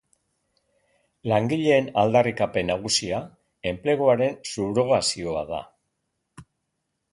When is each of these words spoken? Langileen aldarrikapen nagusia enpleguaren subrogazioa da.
Langileen 1.31 1.89
aldarrikapen 2.03 2.71
nagusia 2.73 3.21
enpleguaren 3.73 4.41
subrogazioa 4.55 5.47
da. 5.55 5.63